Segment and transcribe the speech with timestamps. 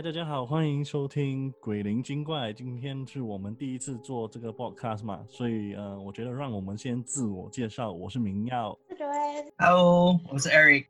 [0.00, 2.48] 嗨，大家好，欢迎收听《鬼灵精怪》。
[2.54, 7.92] 今天是我们第一次做这个 podcast 嘛，所以呃，我觉得让我们先自我介绍。
[7.92, 8.74] 我是明耀
[9.58, 10.86] ，Hello，我是 Eric。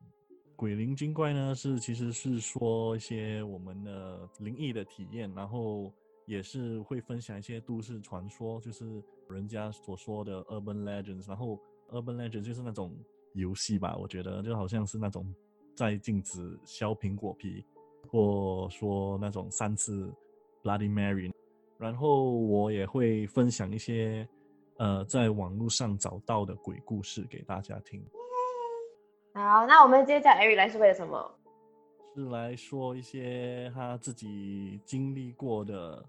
[0.54, 5.92] 鬼灵精怪呢，是其实是说一些我们的灵异的体验，然后
[6.24, 11.26] 也是会分享一些都市传说，就是人家所说的 urban legends。
[11.26, 11.58] 然后
[11.90, 12.94] urban legends 就是那种
[13.34, 15.26] 游戏吧，我觉得就好像是那种
[15.74, 17.64] 在禁止削苹果皮。
[18.10, 20.12] 或说那种三次
[20.64, 21.30] Bloody Mary，
[21.78, 24.28] 然后我也会分享一些
[24.78, 28.02] 呃在网络上找到的鬼故事给大家听。
[29.32, 31.34] 好，那我们今天叫 Eric 来是为了什么？
[32.16, 36.04] 是来说一些他自己经历过的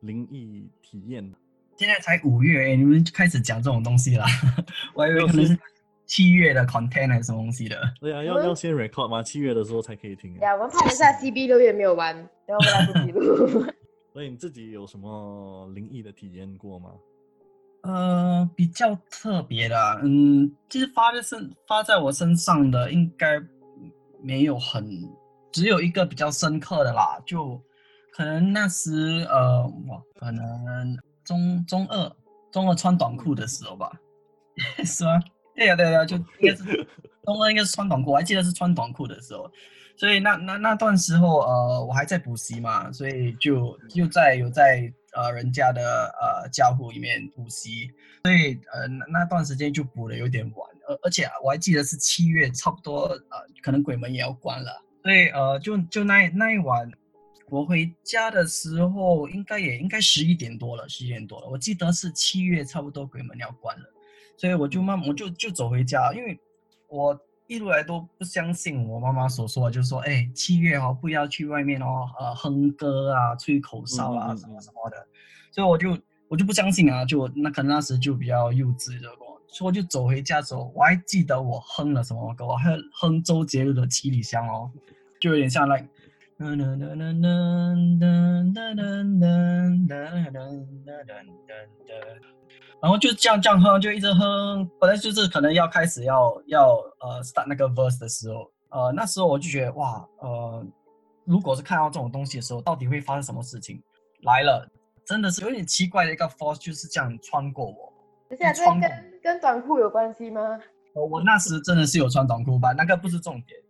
[0.00, 1.34] 灵异体验。
[1.78, 4.26] 现在才五月，你们开始讲这种东西了，
[4.94, 5.58] 我以为可能是。
[6.12, 7.80] 七月的 content 还是什么东西的？
[7.98, 9.22] 对啊，要要先 record 吗？
[9.22, 10.34] 七月的时候才可以听。
[10.34, 13.64] 对啊，我们看一下 CB 六月没有完，然后来不及录。
[14.12, 16.90] 所以你自己有什么灵异的体验过吗？
[17.84, 23.40] 呃，比较特别的，嗯，其实发在身发在我身上的应该
[24.22, 24.86] 没有很，
[25.50, 27.58] 只有一个比较深刻的啦，就
[28.12, 32.12] 可能那时呃，哇，可能中中二
[32.50, 33.90] 中二穿短裤的时候吧，
[34.84, 35.18] 是吗？
[35.54, 36.64] 对呀，对呀，就 应该是
[37.24, 38.10] 东哥，应该是穿短裤。
[38.10, 39.50] 我还记得是穿短裤的时候，
[39.96, 47.90] 所以那那那段时候，呃，我还在补习嘛，所以就又在有在呃人家的呃家户里面补习，
[48.24, 56.90] 所以呃那那段时间就补的有点晚，而而且我还记得是七月，差不多呃可能鬼门也要关了，所以呃就就那那一晚
[57.50, 63.84] 我回家的时候，应该也应该十一点多了，十一点多了，我记得是七月差不多鬼门要关了。
[64.36, 66.38] 所以我就慢，我就就走回家，因为
[66.88, 74.96] 我一路来都不相信我妈妈所说的，就说，哎，七月哦，不要去外面哦，呃，哼歌啊，吹口哨啊，什么什么的。
[75.50, 75.98] 所以我就
[76.28, 84.70] 我就不相信啊，就那可能那时就比较幼稚的我，所以我就走回家走，我还记得我哼了什么歌，我还哼周杰伦的《七里香》哦，
[85.20, 85.76] 就有点像那。
[92.82, 94.68] 然后就这样这样哼，就一直哼。
[94.80, 100.66] 本来就是可能要开始要要呃 start 那个 verse 的时候，呃那时候我就觉得哇，呃
[101.24, 103.80] 如果是看到这种东西的时候，到底会发生什么事情？
[104.22, 104.68] 来了，
[105.06, 107.92] 真的是有点奇怪的一个 force 就是这样穿过我。
[108.28, 110.40] 等下，这跟跟短裤有关系吗？
[110.94, 112.72] 呃，我那时真的是有穿短裤吧？
[112.72, 113.60] 那个不是重点。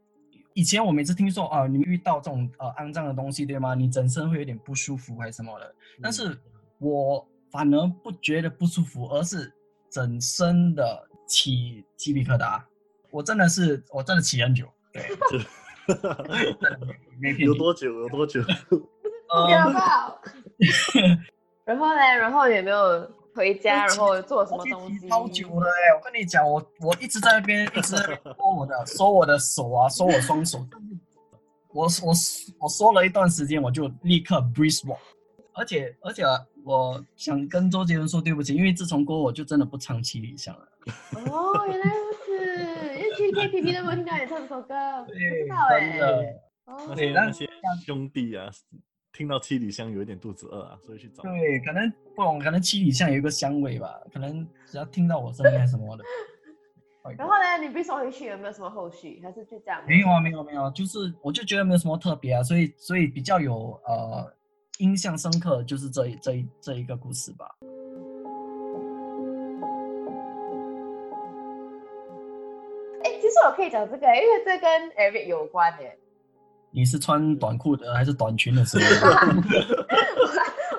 [0.55, 3.75] 以前我每次听说啊，你遇到这种呃肮脏的东西，对吗？
[3.75, 5.75] 你整身会有点不舒服还是什么的？
[6.00, 6.34] 但是
[6.79, 7.29] 我。
[7.53, 9.53] 反而不觉得不舒服，而是
[9.91, 12.61] 整身的起鸡皮疙瘩。
[13.11, 14.67] 我真的是，我真的起很久。
[14.93, 15.05] 对
[17.45, 17.93] 有多久？
[18.01, 18.41] 有多久？
[18.73, 20.19] 不要吧。
[21.65, 22.01] 然后呢？
[22.01, 23.87] 然后有没有回家？
[23.87, 25.09] 然后做什么东西？
[25.09, 25.95] 超久了哎！
[25.95, 27.97] 我跟你讲，我我一直在那边一直
[28.37, 30.67] 搓我的，搓我的手啊，搓我双手。
[31.75, 32.12] 我我
[32.61, 34.99] 我说了一段时间，我就立刻 breathe walk。
[35.55, 36.23] 而且而且，
[36.65, 40.69] 我想跟周杰伦说对不起，因为自从过我就真的不唱七里香了。
[41.31, 42.33] 哦，原来如此，
[42.97, 46.34] 因为去 KTV 都没有听到你唱这首歌，不知道哎。
[46.65, 47.49] 而且那些
[47.84, 48.49] 兄弟啊，
[49.12, 51.23] 听到七里香有一点肚子饿啊，所以去找。
[51.25, 56.05] 对，可能不懂，可能七里香有一个香味吧，可能只要听到我声音什么的。
[57.19, 59.21] 然后呢，你被送回去有没有什么后续？
[59.23, 59.83] 还是就这样？
[59.87, 64.33] 没有啊，没有没有，就是我就觉得没有什么特别啊，所以所以比较有呃。
[64.82, 67.47] 印象深刻就是这一这一这一个故事吧。
[73.04, 75.84] 哎，其实我可以讲这个，因为这跟 Eric 有关的。
[76.72, 79.09] 你是穿短裤的还是短裙的时候？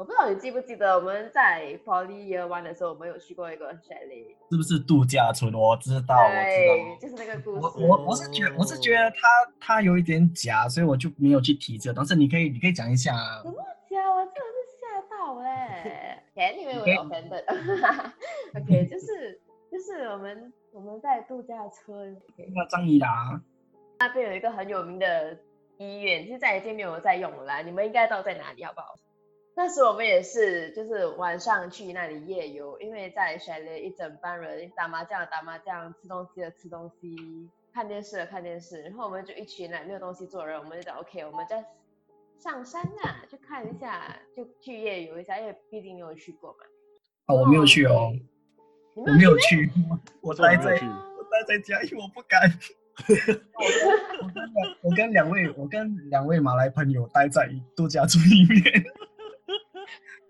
[0.00, 5.52] 我不知道你记不记得我们在 Poly Year One 的时候，我们有去过一个 chalet，是不是度假村？
[5.52, 6.32] 我知道，我知
[6.66, 7.60] 道，就是那个故事。
[7.60, 9.28] 我我我是觉我是觉得他
[9.60, 11.92] 他有一点假，所以我就没有去提这。
[11.92, 13.12] 但是你可以你可以讲一下。
[13.42, 13.54] 什么
[13.90, 14.10] 假？
[14.10, 16.18] 我真的是吓到嘞！
[16.34, 19.38] 哎， 你以为我有 offended？OK，就是
[19.70, 22.16] 就是我们我们在度假村。
[22.54, 23.38] 那张怡达
[23.98, 25.36] 那边有一个很有名的
[25.76, 27.62] 医院，现在已经没有在用了。
[27.62, 28.94] 你们应该知道在哪里，好不好？
[29.60, 37.14] 那时我们也是，就是晚上去那里夜游，因为在雪里一整班人打麻将打麻将，吃东西的吃东西，
[37.70, 41.62] 看电视的看电视，然后我们就一群人没有东西做人，我们就讲 OK，我们在
[42.38, 46.64] 上山呐，去看一下，就去夜游一下，因为毕竟你有去过嘛。
[47.26, 48.14] 哦，我没有去哦，
[48.94, 49.70] 我没有去，
[50.24, 52.50] 我待在我待在家，因为我不敢，
[54.22, 57.46] 我跟两我跟两位我跟两位马来朋友待在
[57.76, 58.84] 度假村里面。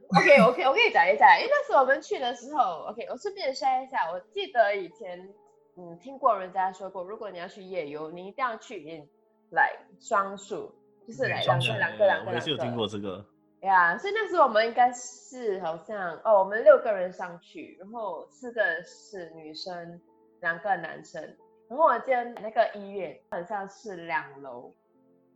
[0.09, 5.29] OK OK，我跟你讲一下，因为那时候我们去的时候，OK，我顺便 share 一下，我记得以前
[5.77, 9.09] 嗯听过人家说过，如果你要去夜游，你一定要去
[9.51, 10.75] 来双数，
[11.07, 12.87] 就是来两个两个两个两我也是有听过。
[12.87, 13.25] 这个。
[13.61, 20.01] 呀所以那时候我们应该是好像哦，我们六个人上去，然后四个是女生，
[20.41, 21.23] 两个男生。
[21.69, 24.75] 然后我记得那个医院好像是两楼，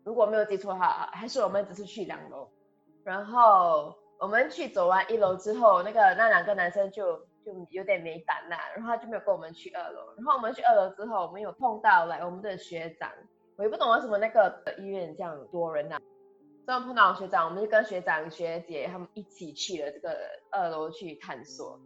[0.05, 2.49] 如果没有记错的话，还是我们只是去两楼。
[3.05, 10.15] 然后我们去走完一楼之后，那个那两个男生就就有点没胆啦，然后他就没有跟我们去二楼。
[10.17, 13.11] 然后我们去二楼之后，我们有碰到来我们的学长，
[13.57, 15.99] 我也不懂为什么那个医院这样多人呐、
[16.65, 20.17] 所以我们碰到学长，我们就跟学长学姐他们一起去了这个
[20.51, 21.79] 二楼去探索。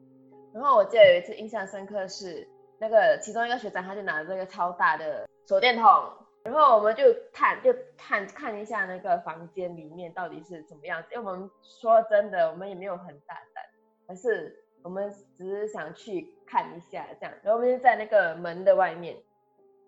[0.55, 2.49] 然后我记得有一次印象深刻是
[2.79, 6.13] 那个其中一个学长，他就拿着这个超大的手电筒，
[6.49, 13.63] 然后我们就探就看看一下那个房间里面到底是怎么样子，因为我们说真的，我们也没有很大胆，
[14.07, 19.15] 可是我们只是想去看一下这样，然后我们就在那个门的外面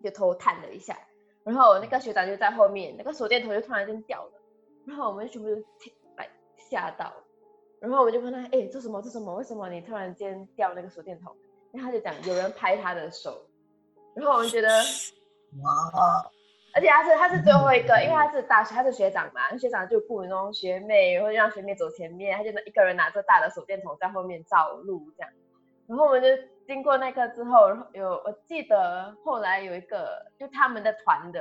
[0.05, 0.95] 就偷探了一下，
[1.45, 4.33] 然后那个学长就在后面，那个手电筒就突然间掉了，
[4.85, 6.29] 然后我们全部就听来
[6.59, 7.11] 吓到，
[7.81, 9.35] 然后我们就问他，哎，做什么做什么？
[9.35, 11.35] 为什么你突然间掉那个手电筒？
[11.73, 13.47] 然后他就讲有人拍他的手，
[14.15, 14.69] 然后我们觉得。
[15.63, 16.31] 哇，
[16.73, 25.31] 而且他是他是最后一个，因为他是大学，他是学长嘛，学长就雇那种学妹，然后让学妹走前面，他就一个人拿着大的手电筒在后面照路这样。
[25.89, 26.29] 然后我们就
[26.67, 31.41] 经过那个之后，然后有我记得后来有一个就他们的团的，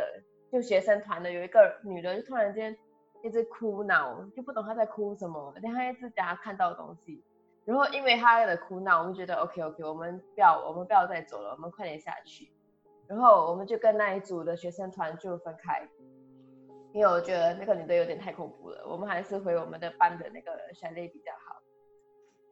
[0.51, 2.75] 就学生团的有一个女的，就突然间
[3.21, 7.23] 一直哭闹，就不懂她在哭什么，但她一直讲她看到的东西。
[7.65, 12.49] 然后因为她的哭闹，我们觉得 OK OK，我们不要我们不要再走了，我们快点下去。
[13.09, 15.81] 然后我们就跟那一组的学生团就分开，
[16.93, 21.59] 因为我觉得那个女的有点太恐怖了，我们还是回我们的班的那个 chalet 比较好。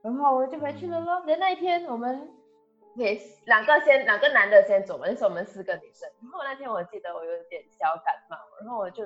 [0.01, 1.23] 然后我们就回去了咯。
[1.27, 2.27] 那那一天我们
[2.95, 6.09] 也两个先两个男的先走嘛，那时候我们四个女生。
[6.23, 9.03] 然后那天我记得我有点小感冒，然后我就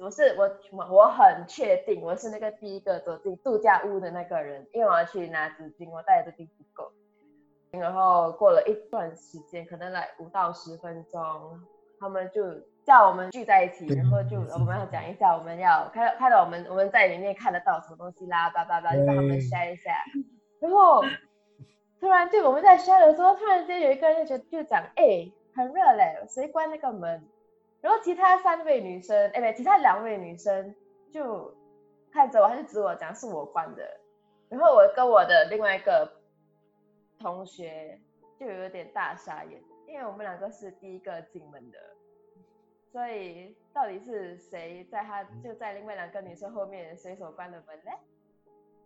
[0.00, 6.90] 我是我我我很确定我是那个第一个走进度假屋的那个人，因为我要去拿纸巾，我带的纸巾不够。
[7.78, 11.20] 然后过了一段时间，可能来五到十分钟，
[11.98, 12.42] 他们就
[12.84, 19.92] 叫我们聚在一起，然后就我们要讲一下我们要看看到我们我们在里面看得到什么东西啦，叭叭叭，就让他们 share 一下。
[20.60, 21.02] 然后
[22.00, 27.22] 突然就我们在 share 的时候，突然间有一个人就就讲，哎，很热嘞，谁关那个门？
[27.80, 30.74] 然后其他三位女生，哎，不，其他两位女生
[31.12, 31.54] 就
[32.12, 33.82] 看着我，还是指我讲是我关的。
[34.48, 36.10] 然后我跟我的另外一个
[37.18, 37.98] 同学
[38.38, 41.78] 就有点大傻眼，因为我们两个是第一个进门的，
[42.92, 47.90] 所以到底是谁在他就在另外两个女生后面随手关的门呢？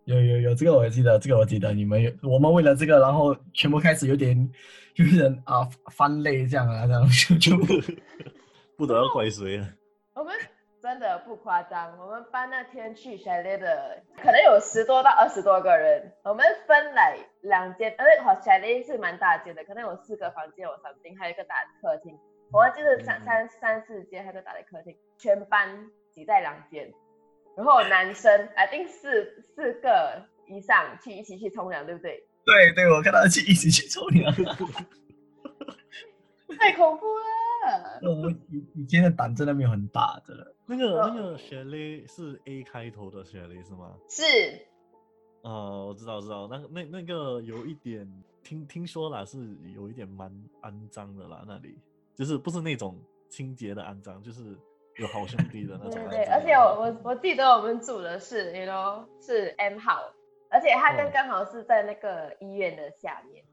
[0.05, 4.51] 有有有，这个我也记得，这个我记得，你们有我们为了这个，然后全部开始有点
[4.95, 7.57] 有点啊翻泪这样啊，这样就就
[8.77, 9.69] 不知道要怪谁了。
[10.15, 10.35] 我们
[10.81, 22.17] 真的不夸张，我们班那天去 chalet 的可能有十多到二十多个人，我们分来两间，而且好 chalet 是蛮大间的，可能有四个房间，有三厅，还有一个大客厅。
[22.53, 26.89] 我们就是三三三四间，还有个大的客厅，全班挤在两间。
[27.57, 32.25] 然后男生，I think 四四个以上去一起去冲凉，对不对？
[32.45, 34.33] 对对，我跟他去一起去冲凉。
[36.59, 37.25] 太恐怖了！
[38.03, 40.55] 我以以前的胆真的没有很大，真的。
[40.67, 43.97] 那个那个 chalet 是 A 开头的 chalet 是吗？
[44.09, 44.23] 是，
[45.43, 48.07] 哦，我知道知道，那那那个有一点
[48.43, 49.39] 听听说啦，是
[49.75, 50.31] 有一点蛮
[50.63, 51.79] 肮脏的啦，那里
[52.15, 52.99] 就是不是那种
[53.29, 54.57] 清洁的肮脏，就是
[54.97, 56.09] 有好兄弟的那种肮脏。
[56.11, 60.13] 对对对，而且我我我记得我们住的是，you know，是 M 号，
[60.51, 63.45] 而且它哦刚刚好是在那个医院的下面。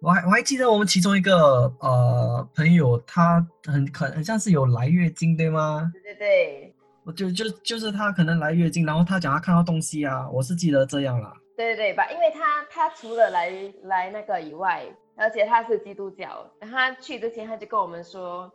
[0.00, 5.90] 我还我还记得我们其中一个呃朋友，他很可很像是有来月经，对吗？
[5.92, 6.74] 对对对
[7.04, 11.32] 我就就就是他可能来月经，然后他讲他看到东西啊，我是记得这样啦。
[11.56, 12.08] 对对对吧？
[12.12, 13.50] 因为他他除了来
[13.82, 14.84] 来那个以外，
[15.16, 18.48] 而且他是基督教，然后他去之前他就跟我们说，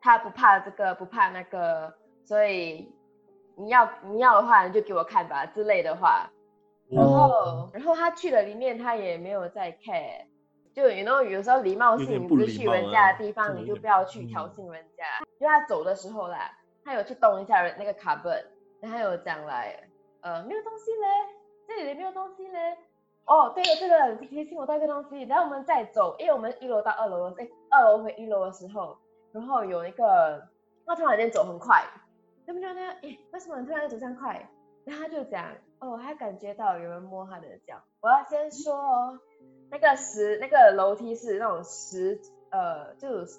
[0.00, 2.86] 他不怕这个不怕那个，所以
[3.56, 6.30] 你要你要的话你就给我看吧之类的话。
[6.90, 10.26] 然后哦然后他去了里面，他也没有再 care。
[10.76, 15.04] 就 you know 有时候礼貌性，点不礼你不是去人家啊的地方，你就不要去嗯挑衅人家。
[15.40, 16.52] 就他走的时候啦，
[16.84, 18.44] 他有去动一下人那个卡本，
[18.82, 19.74] 然后他有讲来，
[20.20, 21.06] 呃，没有东西嘞，
[21.66, 22.76] 这里没有东西嘞。
[23.24, 25.22] 哦，对了对了，你提醒我带个东西。
[25.22, 28.98] 然后我们再走，因为我们一楼到二楼的，哎，二楼回一楼的时候，
[29.32, 30.46] 然后有一个
[30.84, 31.82] 他突然间走很快，
[32.46, 34.46] 他们就那诶，为什么你突然间走这样快？
[34.84, 35.46] 然后他就讲，
[35.78, 37.80] 哦，他感觉到有人摸他的脚。
[38.02, 39.18] 我要先说哦，
[39.70, 42.18] 那个石那个楼梯是那种石
[42.50, 43.38] 呃，就是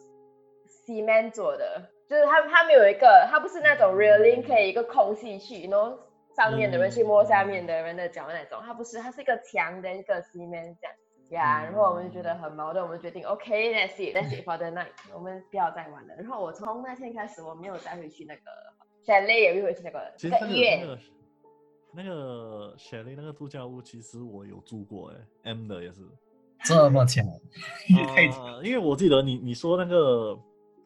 [0.86, 5.98] cement 做的，就是它它没有一个，它不是那种 really 可以一个空隙去，然后
[6.36, 10.96] 上面的人去摸下面的人的脚那种，它不是，它是一个墙的一个 cement 这样。
[11.30, 16.16] 呀，然后我们就觉得很矛盾，我们决定 OK，Let's see，Let's see for the night， 我们不要再玩了。
[16.18, 18.42] 然后我从那天开始，我没有再回去那个
[19.06, 20.88] chalet，也没回去那个那个医院。
[21.98, 26.01] 那个雪莉那个度假屋，其实我有住过，哎，M 的也是。
[26.63, 27.25] 这么强，
[28.16, 30.38] 太啊，因为我记得你你说那个，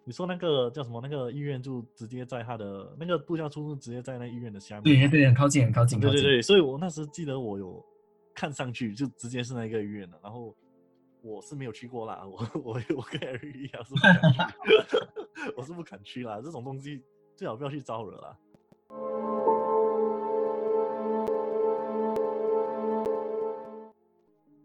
[0.06, 1.02] 你说那个叫什么？
[1.02, 4.84] 那个医院就直接在他的那个度假村，直接在那医院的下面。
[4.84, 6.14] 对对，很靠近，很靠近，靠近。
[6.14, 7.84] 对对对，所以我那时记得我有
[8.34, 10.18] 看上去，就直接是那个医院的。
[10.24, 10.56] 然后
[11.22, 16.42] 我是没有去过啦，我我我跟 Eric 一样是不敢去，我是不敢去啦。
[16.42, 17.02] 这种东西
[17.36, 18.38] 最好不要去招惹啦。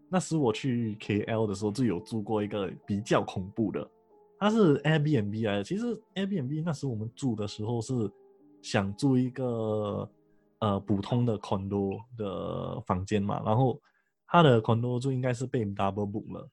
[0.09, 3.85] 那时我去 KL 的时候，就有住过一个比较恐怖的，
[4.39, 5.63] 它是 Airbnb 来的。
[5.63, 8.09] 其实 Airbnb 那时我们住的时候是
[8.61, 10.09] 想住一个
[10.59, 13.79] 呃普通的 condo 的房间嘛，然后
[14.27, 16.49] 他的 condo 就应该是被 double book 了，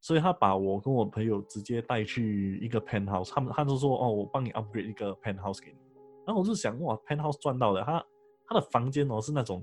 [0.00, 5.78] 所以他把我跟我朋友直接带去一个 penthouse，他们他就说哦，我帮你 upgrade 一个 penthouse 给你，
[6.26, 8.04] 然后我就想哇，penthouse 赚到了，他
[8.46, 9.62] 他的房间哦是那种。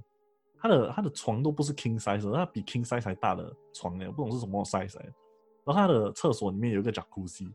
[0.60, 4.98] 他的他的床都不是 king size，他比 king size 还大的床呢，不懂是什么 size。
[5.66, 7.52] 然后他的厕所里面有一个 jacuzzi，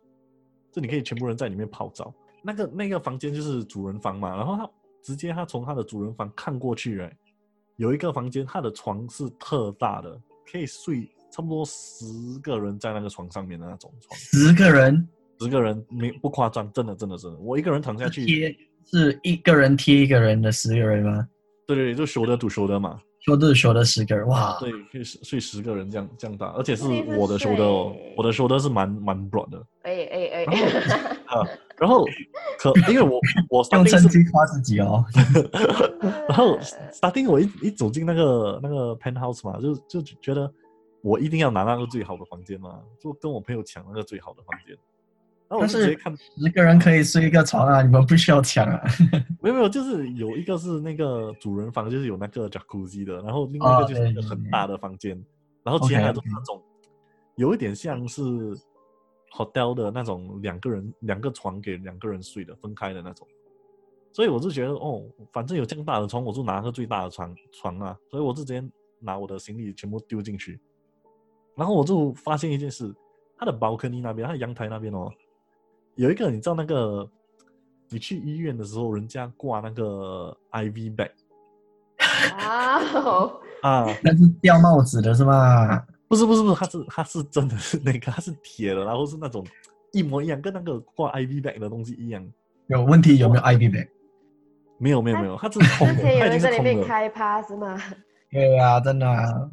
[0.71, 2.13] 就你可以全部人在里面泡澡。
[2.43, 4.71] 那个那个房间就是主人房嘛，然后他
[5.03, 7.17] 直接他从他的主人房看过去，哎，
[7.77, 12.05] 有一个房间，他的床是特大的，可以睡差不多十
[12.43, 14.19] 个人在那个床上面的那种床。
[14.19, 15.09] 十个人，
[15.41, 21.27] 十个人没不夸张，真的真的真的，我一个人躺下去贴是一个人贴一个人的十个人吗？
[21.75, 26.85] 对对，就修的赌修的嘛，修的修的十个人，哇，对，可以睡十个人这样这样大，而且是
[27.17, 30.45] 我的修的哦，我的修的是蛮蛮 broad 的，哎哎哎，
[31.27, 31.47] 啊，
[31.79, 32.05] 然后
[32.59, 35.05] 可因为我 我用趁机夸自己哦，
[36.29, 36.59] 然后
[36.93, 40.53] starting 我一一走进那个那个 penthouse 嘛，就就觉得
[41.03, 44.77] 我一定要拿那个最好的房间嘛，就跟我朋友抢那个最好的房间。
[45.61, 48.81] 但是十个人可以睡一个床啊，你们不需要抢啊。
[49.43, 55.23] 没有没有，就是有一个是那个主人房，就是有那个 jacuzzi 的，然后另外一个就是一个很大的房间，
[55.63, 56.63] 然后其他都是那种
[57.37, 58.23] 有一点像是
[59.33, 63.27] hotel 的那种两个人两个床给两个人睡的分开的那种。
[64.13, 67.97] 所以我就觉得哦，反正有这么大的床，我就拿个最大的床床啊。
[68.11, 68.63] 所以我就直接
[69.01, 70.61] 拿我的行李全部丢进去，
[71.57, 72.95] 然后我就发现一件事，
[73.37, 75.11] 他的 balcony 那边，他的阳台那边哦。
[75.97, 77.09] 有一个，你知道那个，
[77.89, 81.11] 你去医院的时候，人家挂那个 IV bag
[82.37, 82.81] 啊
[83.63, 85.85] 啊，那是掉帽子的是吗？
[86.09, 89.47] 不是不是不是，它是它是真的是那个，它是铁的，然后是那种
[89.93, 92.27] 一模一样，跟那个挂 IV bag 的东西一样。
[92.69, 93.89] 有问题有没有 IV bag？
[94.79, 96.85] 没有没有没有，它是空的，它已经是空的。
[96.85, 97.81] 开趴是吗？
[98.31, 99.51] 对啊，真的啊。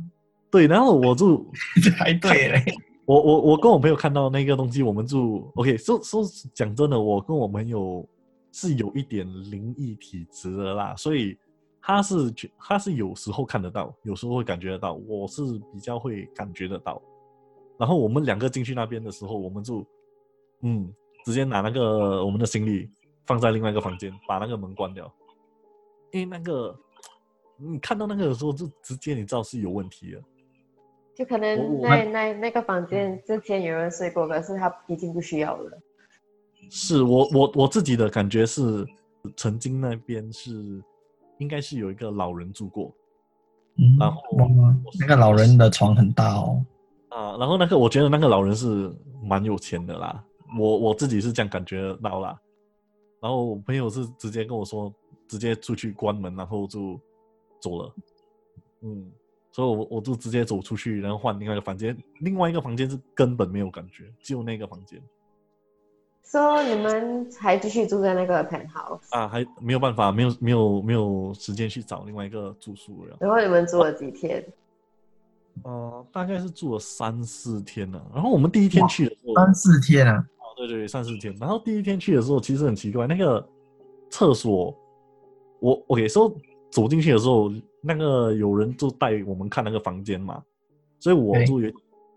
[0.50, 1.46] 对，然后我就
[1.98, 2.64] 还对嘞。
[3.10, 5.76] 我我我跟我朋友看到那个东西，我们就 OK。
[5.80, 6.24] 说说
[6.54, 8.08] 讲真的，我跟我朋友
[8.52, 11.36] 是有一点灵异体质的啦，所以
[11.82, 14.94] 他是他是有时候看得到，有时候会感觉得到。
[14.94, 15.42] 我是
[15.74, 17.02] 比较会感觉得到。
[17.80, 19.84] 然后我们两个进去那边的时候，我们就
[20.62, 20.94] 嗯，
[21.26, 22.88] 直接拿那个我们的行李
[23.26, 25.12] 放在另外一个房间，把那个门关掉。
[26.12, 26.80] 因为那个
[27.58, 30.22] 你看到那个的时候，就直接你知道是有问题了。
[31.20, 35.78] 就可能那那那个房间之前有人睡过，可是他已经不需要了。
[36.72, 38.88] 是我我我自己的感觉是，
[39.36, 40.82] 曾经那边是
[41.40, 42.90] 应该是有一个老人住过，
[44.00, 44.22] 然后
[44.98, 46.66] 那个老人的床很大哦。
[47.10, 48.90] 啊，然后那个我觉得那个老人是
[49.22, 50.24] 蛮有钱的啦，
[50.58, 52.40] 我我自己是这样感觉到啦。
[53.20, 54.94] 然后我朋友是直接跟我说，
[55.28, 56.98] 直接出去关门，然后就
[57.60, 57.94] 走了。
[58.84, 59.12] 嗯。
[59.52, 61.98] 所以，我我就直接走出去，然后换另外一个房间。
[62.20, 65.02] 另外一个房间是根本没有感觉，只有那个房间。
[66.24, 69.28] 说你们还继续住在那个 penthouse 啊？
[69.28, 73.18] 还没有办法，没有没有没有时间去找另外一个住宿了。
[73.20, 74.46] 然后你们住了几天？
[75.64, 78.00] 呃，大概是住了三四天呢。
[78.14, 80.24] 然后我们第一天去的时候，三四天啊？
[80.38, 81.36] 哦，对对，三四天。
[81.40, 83.44] 然后第一天去的时候，其实很奇怪，那个
[84.12, 84.72] 厕所，
[85.60, 86.32] 我 OK 说
[86.70, 87.52] 走进去的时候。
[87.82, 90.44] 那个有人就带我们看那个房间嘛，
[91.00, 91.72] 所以我就有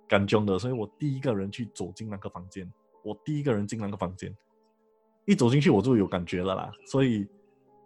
[0.08, 2.68] 感觉的，所以我第一个人去走进那个房间，
[3.04, 4.36] 我第一个人进那个房间，
[5.24, 7.24] 一走进去我就有感觉了啦，所以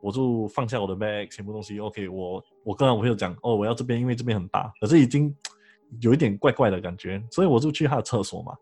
[0.01, 5.37] 我就放下我的 bag，全部东西 OK，我我跟我朋友讲，哦，我要这边，因为这边很大，可是已经
[6.01, 8.57] 有一点怪怪的感觉，所以我就去他的厕所嘛，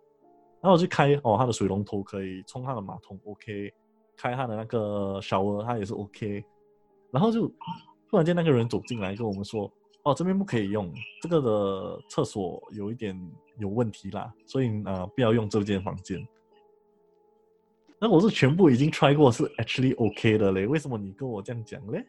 [0.61, 3.73] 然后我去开哦，他的水龙头可以冲他的马桶 OK，
[4.16, 6.44] 开他的那个 shower 他也是 OK，
[7.12, 7.49] 然后就
[8.14, 9.68] 突然间那个人走进来跟我们说。
[10.04, 10.92] 哦，这边不可以用，
[11.23, 13.18] 这个的厕所有一点
[13.59, 16.23] 有问题啦，所以呃，不要用这间房间。
[17.99, 22.04] 那我是全部已经 try 过，是 actually OK 的嘞，为什么你跟我这样讲嘞？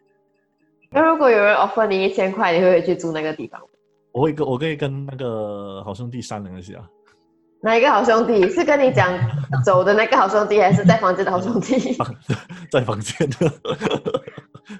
[0.90, 3.58] 那如果有人 offer 你一千块，你会不会去住那个地方？
[4.12, 6.74] 我会跟，我可以跟那个好兄弟商量一下。
[7.62, 8.46] 哪一个好兄弟？
[8.50, 9.10] 是跟你讲
[9.64, 11.96] 走的那个好兄弟，还是在房间的好兄弟？
[12.70, 13.50] 在房间的。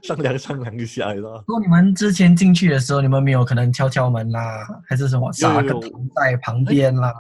[0.06, 7.12] 商量商量一下，知道如果你们之前进去的时候，你们没有可能敲敲门啦，还是什么撒个糖在旁边啦？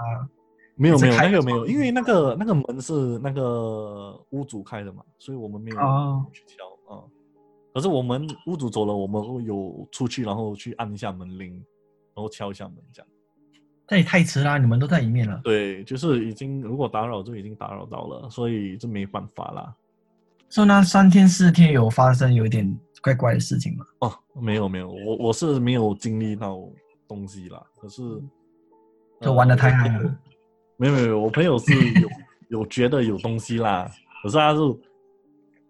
[0.76, 5.76] 没有没有那个没有，因为那个那个门是那个屋主开的嘛，所以我们没有
[6.32, 7.02] 去敲啊。
[7.74, 11.54] 可是我们屋主走了，我们会有出去，然后去按一下门铃，
[12.14, 13.08] 然后敲一下门这样。
[13.88, 15.40] 那也太迟啦，你们都在里面了。
[15.44, 19.74] 对，就是已经如果打扰就已经打扰到了，所以就没办法啦。
[20.48, 23.84] 说那三天四天有发生有一点怪怪的事情吗？
[24.00, 26.58] 哦，没有没有，我我是没有经历到
[27.08, 27.62] 东西啦。
[27.80, 28.02] 可是
[29.20, 30.16] 就玩的太嗨了。
[30.76, 32.08] 没有没有，我朋友是有
[32.48, 33.90] 有觉得有东西啦，
[34.22, 34.60] 可是他是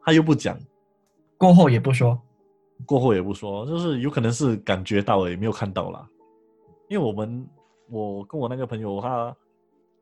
[0.04, 0.58] 他又不讲，
[1.38, 2.20] 过后也不说，
[2.84, 6.08] 过后也不说，就是有可能是感觉到也没有看到啦。
[6.88, 7.48] 因为我们
[7.88, 9.36] 我跟我那个朋友他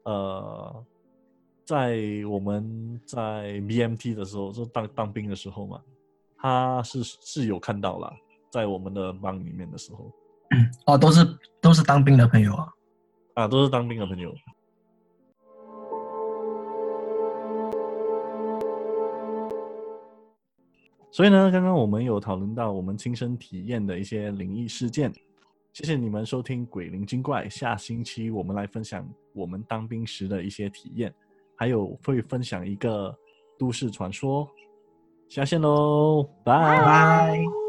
[0.05, 0.85] 呃。
[1.65, 5.81] 在我们在 BMT 的时候，就当当兵的时候嘛，
[6.37, 8.13] 他是是有看到了，
[8.51, 10.13] 在我们的班里面的时候，
[10.85, 12.69] 哦，都是都是当兵的朋友啊，
[13.33, 14.35] 啊，都是当兵的朋友。
[21.11, 25.11] 所以呢，刚刚我们有讨论到我们亲身体验的一些灵异事件，
[25.73, 31.15] 谢谢你们收听《鬼灵精怪》，下星期我们来分享我们当兵时的一些体验。
[31.57, 33.17] 还有会分享一个
[33.59, 34.49] 都市传说，
[35.29, 37.64] 下线喽，拜拜。